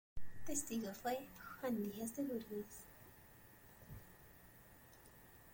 [0.47, 1.15] Testigo fue
[1.59, 2.79] Juan Díaz de Burgos.